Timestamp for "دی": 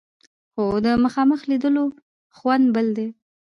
2.97-3.07